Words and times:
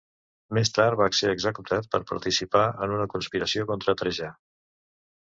Més 0.57 0.71
tard 0.77 0.97
va 1.01 1.07
ser 1.17 1.29
executat 1.33 1.87
per 1.93 2.01
participar 2.13 2.65
en 2.87 2.97
una 2.99 3.09
conspiració 3.15 3.71
contra 3.73 3.99
Trajà. 4.05 4.35